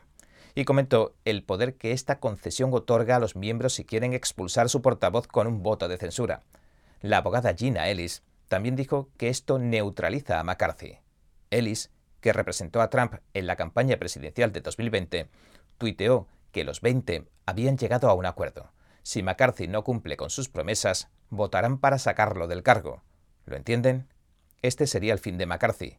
Y 0.55 0.64
comentó 0.64 1.16
el 1.25 1.43
poder 1.43 1.75
que 1.75 1.90
esta 1.90 2.21
concesión 2.21 2.73
otorga 2.73 3.16
a 3.16 3.19
los 3.19 3.35
miembros 3.35 3.75
si 3.75 3.85
quieren 3.85 4.12
expulsar 4.12 4.69
su 4.69 4.83
portavoz 4.83 5.26
con 5.26 5.49
un 5.49 5.64
voto 5.64 5.88
de 5.88 5.97
censura. 5.97 6.45
La 7.02 7.16
abogada 7.16 7.57
Gina 7.57 7.88
Ellis 7.88 8.23
también 8.47 8.76
dijo 8.76 9.09
que 9.16 9.31
esto 9.31 9.59
neutraliza 9.59 10.38
a 10.38 10.45
McCarthy. 10.45 11.00
Ellis, 11.50 11.90
que 12.21 12.33
representó 12.33 12.81
a 12.81 12.88
Trump 12.88 13.14
en 13.35 13.49
la 13.49 13.57
campaña 13.57 13.97
presidencial 13.97 14.52
de 14.52 14.61
2020, 14.61 15.28
tuiteó 15.76 16.28
que 16.52 16.62
los 16.62 16.81
20 16.83 17.25
habían 17.47 17.76
llegado 17.78 18.09
a 18.09 18.14
un 18.14 18.26
acuerdo. 18.26 18.71
Si 19.06 19.22
McCarthy 19.22 19.68
no 19.68 19.84
cumple 19.84 20.16
con 20.16 20.30
sus 20.30 20.48
promesas, 20.48 21.10
votarán 21.30 21.78
para 21.78 21.96
sacarlo 21.96 22.48
del 22.48 22.64
cargo. 22.64 23.04
¿Lo 23.44 23.54
entienden? 23.54 24.08
Este 24.62 24.88
sería 24.88 25.12
el 25.12 25.20
fin 25.20 25.38
de 25.38 25.46
McCarthy. 25.46 25.98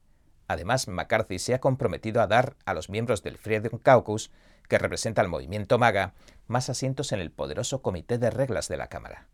Además, 0.49 0.89
McCarthy 0.89 1.39
se 1.39 1.53
ha 1.53 1.61
comprometido 1.61 2.21
a 2.21 2.27
dar 2.27 2.57
a 2.65 2.73
los 2.73 2.89
miembros 2.89 3.23
del 3.23 3.37
Freedom 3.37 3.79
Caucus, 3.79 4.29
que 4.67 4.77
representa 4.77 5.21
al 5.21 5.29
movimiento 5.29 5.77
MAGA, 5.77 6.15
más 6.47 6.69
asientos 6.69 7.13
en 7.13 7.21
el 7.21 7.31
poderoso 7.31 7.81
comité 7.81 8.17
de 8.17 8.29
reglas 8.29 8.67
de 8.67 8.75
la 8.75 8.87
Cámara. 8.87 9.29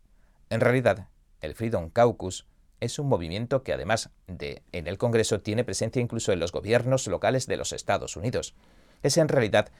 En 0.50 0.60
realidad, 0.60 1.08
el 1.40 1.56
Freedom 1.56 1.90
Caucus 1.90 2.46
es 2.78 3.00
un 3.00 3.08
movimiento 3.08 3.64
que 3.64 3.72
además 3.72 4.10
de 4.28 4.62
en 4.70 4.86
el 4.86 4.98
Congreso 4.98 5.40
tiene 5.40 5.64
presencia 5.64 6.00
incluso 6.00 6.30
en 6.30 6.38
los 6.38 6.52
gobiernos 6.52 7.08
locales 7.08 7.48
de 7.48 7.56
los 7.56 7.72
Estados 7.72 8.16
Unidos. 8.16 8.54
Es 9.02 9.16
en 9.16 9.26
realidad 9.26 9.72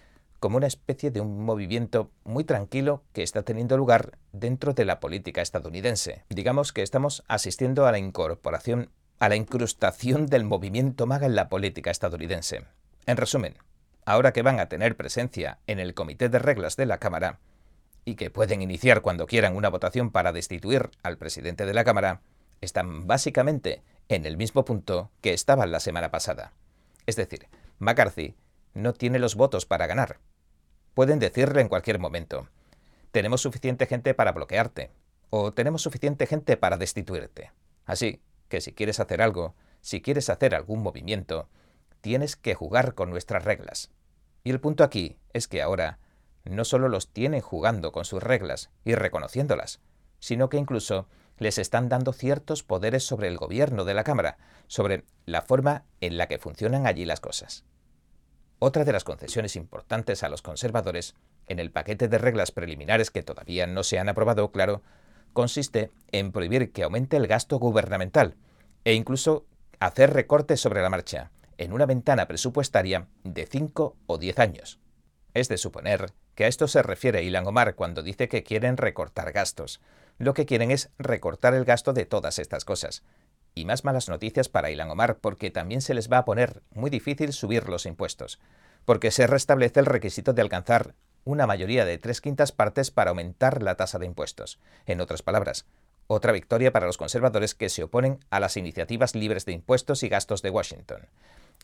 como 0.44 0.58
una 0.58 0.66
especie 0.66 1.10
de 1.10 1.22
un 1.22 1.42
movimiento 1.42 2.10
muy 2.22 2.44
tranquilo 2.44 3.02
que 3.14 3.22
está 3.22 3.44
teniendo 3.44 3.78
lugar 3.78 4.18
dentro 4.30 4.74
de 4.74 4.84
la 4.84 5.00
política 5.00 5.40
estadounidense. 5.40 6.26
Digamos 6.28 6.74
que 6.74 6.82
estamos 6.82 7.24
asistiendo 7.28 7.86
a 7.86 7.92
la 7.92 7.98
incorporación, 7.98 8.90
a 9.20 9.30
la 9.30 9.36
incrustación 9.36 10.26
del 10.26 10.44
movimiento 10.44 11.06
MAGA 11.06 11.24
en 11.24 11.34
la 11.34 11.48
política 11.48 11.90
estadounidense. 11.90 12.66
En 13.06 13.16
resumen, 13.16 13.56
ahora 14.04 14.34
que 14.34 14.42
van 14.42 14.60
a 14.60 14.68
tener 14.68 14.98
presencia 14.98 15.60
en 15.66 15.78
el 15.78 15.94
Comité 15.94 16.28
de 16.28 16.38
Reglas 16.38 16.76
de 16.76 16.84
la 16.84 16.98
Cámara 16.98 17.38
y 18.04 18.16
que 18.16 18.28
pueden 18.28 18.60
iniciar 18.60 19.00
cuando 19.00 19.26
quieran 19.26 19.56
una 19.56 19.70
votación 19.70 20.10
para 20.10 20.34
destituir 20.34 20.90
al 21.02 21.16
presidente 21.16 21.64
de 21.64 21.72
la 21.72 21.84
Cámara, 21.84 22.20
están 22.60 23.06
básicamente 23.06 23.82
en 24.10 24.26
el 24.26 24.36
mismo 24.36 24.66
punto 24.66 25.10
que 25.22 25.32
estaban 25.32 25.72
la 25.72 25.80
semana 25.80 26.10
pasada. 26.10 26.52
Es 27.06 27.16
decir, 27.16 27.48
McCarthy 27.78 28.34
no 28.74 28.92
tiene 28.92 29.18
los 29.18 29.36
votos 29.36 29.64
para 29.64 29.86
ganar, 29.86 30.18
pueden 30.94 31.18
decirle 31.18 31.60
en 31.60 31.68
cualquier 31.68 31.98
momento, 31.98 32.48
tenemos 33.10 33.42
suficiente 33.42 33.86
gente 33.86 34.14
para 34.14 34.32
bloquearte, 34.32 34.90
o 35.30 35.52
tenemos 35.52 35.82
suficiente 35.82 36.26
gente 36.26 36.56
para 36.56 36.76
destituirte. 36.76 37.52
Así 37.84 38.22
que 38.48 38.60
si 38.60 38.72
quieres 38.72 39.00
hacer 39.00 39.20
algo, 39.20 39.54
si 39.80 40.00
quieres 40.00 40.30
hacer 40.30 40.54
algún 40.54 40.82
movimiento, 40.82 41.48
tienes 42.00 42.36
que 42.36 42.54
jugar 42.54 42.94
con 42.94 43.10
nuestras 43.10 43.44
reglas. 43.44 43.90
Y 44.44 44.50
el 44.50 44.60
punto 44.60 44.84
aquí 44.84 45.16
es 45.32 45.48
que 45.48 45.62
ahora 45.62 45.98
no 46.44 46.64
solo 46.64 46.88
los 46.88 47.12
tienen 47.12 47.40
jugando 47.40 47.92
con 47.92 48.04
sus 48.04 48.22
reglas 48.22 48.70
y 48.84 48.94
reconociéndolas, 48.94 49.80
sino 50.20 50.48
que 50.48 50.58
incluso 50.58 51.08
les 51.38 51.58
están 51.58 51.88
dando 51.88 52.12
ciertos 52.12 52.62
poderes 52.62 53.04
sobre 53.04 53.28
el 53.28 53.36
gobierno 53.36 53.84
de 53.84 53.94
la 53.94 54.04
Cámara, 54.04 54.36
sobre 54.66 55.04
la 55.26 55.42
forma 55.42 55.84
en 56.00 56.16
la 56.16 56.28
que 56.28 56.38
funcionan 56.38 56.86
allí 56.86 57.04
las 57.04 57.20
cosas. 57.20 57.64
Otra 58.58 58.84
de 58.84 58.92
las 58.92 59.04
concesiones 59.04 59.56
importantes 59.56 60.22
a 60.22 60.28
los 60.28 60.42
conservadores, 60.42 61.14
en 61.46 61.58
el 61.58 61.70
paquete 61.70 62.08
de 62.08 62.18
reglas 62.18 62.50
preliminares 62.50 63.10
que 63.10 63.22
todavía 63.22 63.66
no 63.66 63.82
se 63.82 63.98
han 63.98 64.08
aprobado, 64.08 64.50
claro, 64.50 64.82
consiste 65.32 65.90
en 66.12 66.32
prohibir 66.32 66.72
que 66.72 66.84
aumente 66.84 67.16
el 67.16 67.26
gasto 67.26 67.58
gubernamental 67.58 68.36
e 68.84 68.94
incluso 68.94 69.46
hacer 69.80 70.12
recortes 70.12 70.60
sobre 70.60 70.82
la 70.82 70.90
marcha, 70.90 71.30
en 71.58 71.72
una 71.72 71.86
ventana 71.86 72.26
presupuestaria 72.26 73.08
de 73.22 73.46
5 73.46 73.96
o 74.06 74.18
10 74.18 74.38
años. 74.38 74.78
Es 75.34 75.48
de 75.48 75.58
suponer 75.58 76.12
que 76.34 76.44
a 76.44 76.48
esto 76.48 76.68
se 76.68 76.82
refiere 76.82 77.22
Ilan 77.22 77.46
Omar 77.46 77.74
cuando 77.74 78.02
dice 78.02 78.28
que 78.28 78.42
quieren 78.42 78.76
recortar 78.76 79.32
gastos. 79.32 79.80
Lo 80.18 80.34
que 80.34 80.46
quieren 80.46 80.70
es 80.70 80.90
recortar 80.98 81.54
el 81.54 81.64
gasto 81.64 81.92
de 81.92 82.06
todas 82.06 82.38
estas 82.38 82.64
cosas, 82.64 83.02
y 83.54 83.64
más 83.64 83.84
malas 83.84 84.08
noticias 84.08 84.48
para 84.48 84.70
Ilan 84.70 84.90
Omar 84.90 85.18
porque 85.18 85.50
también 85.50 85.80
se 85.80 85.94
les 85.94 86.10
va 86.10 86.18
a 86.18 86.24
poner 86.24 86.62
muy 86.72 86.90
difícil 86.90 87.32
subir 87.32 87.68
los 87.68 87.86
impuestos, 87.86 88.40
porque 88.84 89.10
se 89.10 89.26
restablece 89.26 89.80
el 89.80 89.86
requisito 89.86 90.32
de 90.32 90.42
alcanzar 90.42 90.94
una 91.24 91.46
mayoría 91.46 91.84
de 91.84 91.98
tres 91.98 92.20
quintas 92.20 92.52
partes 92.52 92.90
para 92.90 93.10
aumentar 93.10 93.62
la 93.62 93.76
tasa 93.76 93.98
de 93.98 94.06
impuestos. 94.06 94.58
En 94.86 95.00
otras 95.00 95.22
palabras, 95.22 95.66
otra 96.06 96.32
victoria 96.32 96.72
para 96.72 96.86
los 96.86 96.98
conservadores 96.98 97.54
que 97.54 97.70
se 97.70 97.84
oponen 97.84 98.18
a 98.28 98.40
las 98.40 98.56
iniciativas 98.56 99.14
libres 99.14 99.46
de 99.46 99.52
impuestos 99.52 100.02
y 100.02 100.08
gastos 100.08 100.42
de 100.42 100.50
Washington. 100.50 101.08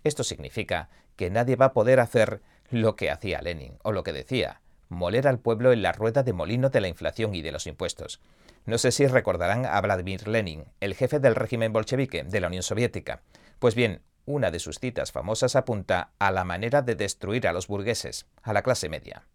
Esto 0.03 0.25
significa 0.25 0.89
que 1.17 1.29
nadie 1.29 1.57
va 1.57 1.67
a 1.67 1.73
poder 1.73 2.01
hacer 2.01 2.41
lo 2.71 2.97
que 2.97 3.11
hacía 3.11 3.43
Lenin, 3.43 3.77
o 3.83 3.93
lo 3.93 4.03
que 4.03 4.13
decía, 4.13 4.63
moler 4.89 5.29
al 5.29 5.39
pueblo 5.39 5.73
en 5.73 5.83
la 5.83 5.93
rueda 5.93 6.23
de 6.23 6.33
molino 6.33 6.71
de 6.71 6.81
la 6.81 6.89
inflación 6.89 7.35
y 7.35 7.43
de 7.43 7.53
los 7.53 7.67
impuestos. 7.67 8.21
No 8.67 8.79
sé 8.79 8.93
si 8.93 9.07
recordarán 9.07 9.67
a 9.67 9.81
Vladimir 9.81 10.29
Lenin, 10.29 10.67
el 10.81 10.95
jefe 10.95 11.19
del 11.19 11.35
régimen 11.35 11.73
bolchevique 11.73 12.25
de 12.25 12.41
la 12.41 12.49
Unión 12.49 12.63
Soviética. 12.63 13.23
Pues 13.59 13.75
bien, 13.75 14.03
una 14.27 14.51
de 14.51 14.61
sus 14.61 14.79
citas 14.79 15.13
famosas 15.13 15.57
apunta 15.57 16.13
a 16.19 16.31
la 16.31 16.45
manera 16.45 16.83
de 16.83 16.95
destruir 16.95 17.49
a 17.49 17.53
los 17.53 17.67
burgueses, 17.67 18.27
a 18.43 18.53
la 18.53 18.63
clase 18.63 18.89
media. 18.89 19.27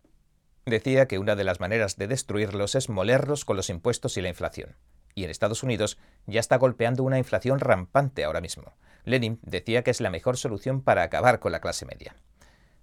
Decía 0.65 1.07
que 1.07 1.19
una 1.19 1.35
de 1.35 1.43
las 1.43 1.59
maneras 1.59 1.97
de 1.97 2.07
destruirlos 2.07 2.75
es 2.75 2.89
molerlos 2.89 3.45
con 3.45 3.57
los 3.57 3.69
impuestos 3.69 4.17
y 4.17 4.21
la 4.21 4.29
inflación. 4.29 4.75
Y 5.13 5.23
en 5.23 5.29
Estados 5.29 5.63
Unidos 5.63 5.97
ya 6.25 6.39
está 6.39 6.57
golpeando 6.57 7.03
una 7.03 7.17
inflación 7.17 7.59
rampante 7.59 8.23
ahora 8.23 8.41
mismo. 8.41 8.73
Lenin 9.03 9.39
decía 9.43 9.83
que 9.83 9.91
es 9.91 10.01
la 10.01 10.09
mejor 10.09 10.37
solución 10.37 10.81
para 10.81 11.03
acabar 11.03 11.39
con 11.39 11.51
la 11.51 11.61
clase 11.61 11.85
media. 11.85 12.15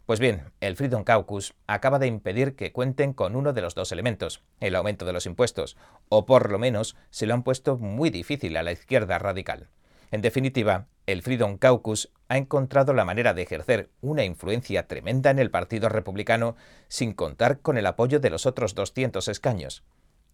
Pues 0.06 0.18
bien, 0.18 0.50
el 0.60 0.76
Freedom 0.76 1.04
Caucus 1.04 1.54
acaba 1.68 2.00
de 2.00 2.08
impedir 2.08 2.56
que 2.56 2.72
cuenten 2.72 3.12
con 3.12 3.36
uno 3.36 3.52
de 3.52 3.62
los 3.62 3.74
dos 3.74 3.92
elementos, 3.92 4.42
el 4.58 4.74
aumento 4.74 5.04
de 5.04 5.12
los 5.12 5.26
impuestos, 5.26 5.76
o 6.08 6.26
por 6.26 6.50
lo 6.50 6.58
menos 6.58 6.96
se 7.10 7.26
lo 7.26 7.34
han 7.34 7.44
puesto 7.44 7.78
muy 7.78 8.10
difícil 8.10 8.56
a 8.56 8.64
la 8.64 8.72
izquierda 8.72 9.18
radical. 9.18 9.68
En 10.10 10.20
definitiva, 10.20 10.88
el 11.06 11.22
Freedom 11.22 11.56
Caucus 11.56 12.12
ha 12.28 12.36
encontrado 12.36 12.92
la 12.94 13.04
manera 13.04 13.32
de 13.32 13.42
ejercer 13.42 13.90
una 14.00 14.24
influencia 14.24 14.86
tremenda 14.86 15.30
en 15.30 15.38
el 15.38 15.50
Partido 15.50 15.88
Republicano 15.88 16.56
sin 16.88 17.12
contar 17.12 17.60
con 17.60 17.78
el 17.78 17.86
apoyo 17.86 18.18
de 18.20 18.30
los 18.30 18.44
otros 18.44 18.74
200 18.74 19.26
escaños. 19.28 19.84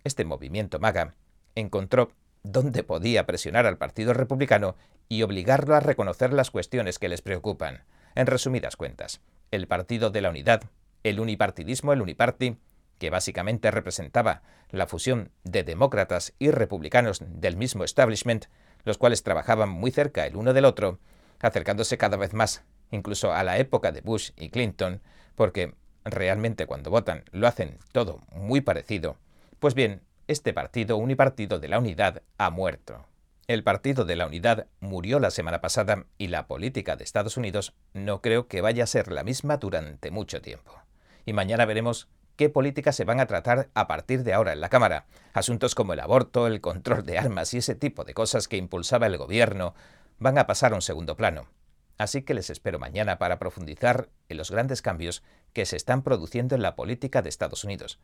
Este 0.03 0.25
movimiento 0.25 0.81
MAGA 0.81 1.15
encontró 1.55 2.11
dónde 2.43 2.83
podía 2.83 3.27
presionar 3.27 3.67
al 3.67 3.79
Partido 3.79 4.15
Republicano 4.15 4.77
y 5.09 5.23
obligarlo 5.23 5.75
a 5.75 5.81
reconocer 5.81 6.33
las 6.33 6.51
cuestiones 6.51 6.99
que 6.99 7.09
les 7.09 7.23
preocupan. 7.23 7.85
En 8.15 8.27
resumidas 8.27 8.77
cuentas, 8.77 9.21
el 9.51 9.67
Partido 9.67 10.11
de 10.11 10.21
la 10.21 10.31
Unidad, 10.31 10.63
el 11.03 11.21
unipartidismo, 11.21 11.93
el 11.93 12.03
uniparty, 12.03 12.59
que 12.99 13.11
básicamente 13.11 13.71
representaba 13.71 14.43
la 14.71 14.87
fusión 14.87 15.31
de 15.45 15.63
demócratas 15.63 16.35
y 16.39 16.51
republicanos 16.51 17.23
del 17.27 17.57
mismo 17.57 17.85
establishment, 17.85 18.47
los 18.85 18.99
cuales 18.99 19.23
trabajaban 19.23 19.69
muy 19.69 19.91
cerca 19.91 20.27
el 20.27 20.37
uno 20.37 20.53
del 20.53 20.65
otro, 20.65 20.99
acercándose 21.41 21.97
cada 21.97 22.17
vez 22.17 22.35
más, 22.35 22.65
incluso 22.91 23.33
a 23.33 23.45
la 23.45 23.59
época 23.59 23.93
de 23.93 24.01
Bush 24.01 24.31
y 24.37 24.51
Clinton, 24.51 25.01
porque 25.35 25.75
realmente 26.05 26.67
cuando 26.67 26.91
votan 26.91 27.25
lo 27.31 27.47
hacen 27.47 27.79
todo 27.93 28.21
muy 28.33 28.61
parecido. 28.61 29.17
Pues 29.59 29.75
bien, 29.75 30.03
este 30.27 30.53
partido 30.53 30.97
unipartido 30.97 31.59
de 31.59 31.69
la 31.69 31.79
unidad 31.79 32.23
ha 32.37 32.51
muerto. 32.51 33.07
El 33.49 33.65
Partido 33.65 34.05
de 34.05 34.15
la 34.15 34.27
Unidad 34.27 34.67
murió 34.79 35.21
la 35.21 35.31
semana 35.31 35.63
pasada 35.63 36.05
y 36.19 36.27
la 36.27 36.47
política 36.47 36.97
de 36.97 37.05
Estados 37.05 37.39
Unidos 37.39 37.73
no 37.95 38.21
creo 38.21 38.47
que 38.47 38.61
vaya 38.61 38.85
a 38.85 38.87
ser 38.87 39.11
la 39.11 39.25
misma 39.25 39.57
durante 39.57 40.11
mucho 40.11 40.43
tiempo. 40.43 40.83
Y 41.25 41.33
mañana 41.33 41.65
veremos 41.65 42.11
qué 42.37 42.51
políticas 42.51 42.95
se 42.95 43.07
van 43.07 43.21
a 43.21 43.27
tratar 43.27 43.71
a 43.73 43.87
partir 43.87 44.23
de 44.23 44.35
ahora 44.35 44.53
en 44.53 44.61
la 44.61 44.69
Cámara. 44.69 45.07
Asuntos 45.33 45.75
como 45.75 45.95
el 45.95 46.01
aborto, 46.01 46.47
el 46.47 46.61
control 46.61 47.07
de 47.07 47.17
armas 47.17 47.55
y 47.55 47.59
ese 47.59 47.75
tipo 47.75 48.05
de 48.05 48.13
cosas 48.13 48.49
que 48.49 48.59
impulsaba 48.59 49.07
el 49.07 49.17
gobierno 49.17 49.75
van 50.19 50.37
a 50.37 50.47
pasar 50.47 50.73
a 50.73 50.77
un 50.77 50.83
segundo 50.83 51.17
plano. 51.17 51.49
Así 51.97 52.21
que 52.21 52.35
les 52.35 52.51
espero 52.51 52.79
mañana 52.79 53.17
para 53.17 53.39
profundizar 53.39 54.11
en 54.29 54.37
los 54.37 54.51
grandes 54.51 54.83
cambios 54.83 55.23
que 55.55 55.65
se 55.65 55.77
están 55.77 56.03
produciendo 56.03 56.55
en 56.55 56.61
la 56.61 56.77
política 56.77 57.23
de 57.23 57.31
Estados 57.31 57.65
Unidos. 57.65 57.99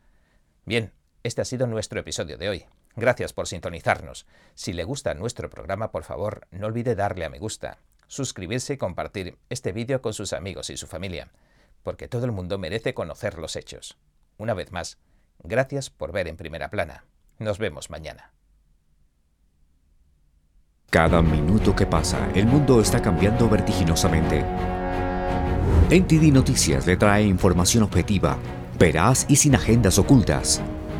Bien, 0.65 0.91
este 1.21 1.43
ha 1.43 1.45
sido 1.45 1.67
nuestro 1.67 1.99
episodio 1.99 2.39
de 2.39 2.49
hoy. 2.49 2.65
Gracias 2.95 3.33
por 3.33 3.47
sintonizarnos. 3.47 4.25
Si 4.53 4.71
le 4.73 4.85
gusta 4.85 5.13
nuestro 5.13 5.49
programa, 5.49 5.91
por 5.91 6.03
favor, 6.03 6.47
no 6.51 6.67
olvide 6.67 6.95
darle 6.95 7.25
a 7.25 7.29
me 7.29 7.39
gusta, 7.39 7.79
suscribirse 8.07 8.73
y 8.73 8.77
compartir 8.77 9.37
este 9.49 9.73
vídeo 9.73 10.01
con 10.01 10.13
sus 10.13 10.31
amigos 10.31 10.69
y 10.69 10.77
su 10.77 10.87
familia, 10.87 11.29
porque 11.83 12.07
todo 12.07 12.25
el 12.25 12.31
mundo 12.31 12.57
merece 12.57 12.93
conocer 12.93 13.37
los 13.37 13.57
hechos. 13.57 13.97
Una 14.37 14.53
vez 14.53 14.71
más, 14.71 14.97
gracias 15.39 15.89
por 15.89 16.13
ver 16.13 16.27
en 16.27 16.37
primera 16.37 16.69
plana. 16.69 17.05
Nos 17.37 17.57
vemos 17.57 17.89
mañana. 17.89 18.31
Cada 20.89 21.21
minuto 21.21 21.75
que 21.75 21.85
pasa, 21.85 22.29
el 22.33 22.45
mundo 22.45 22.79
está 22.79 23.01
cambiando 23.01 23.49
vertiginosamente. 23.49 24.45
NTD 25.89 26.31
Noticias 26.31 26.87
le 26.87 26.95
trae 26.95 27.23
información 27.23 27.83
objetiva, 27.83 28.37
veraz 28.79 29.25
y 29.27 29.35
sin 29.35 29.55
agendas 29.55 29.99
ocultas 29.99 30.61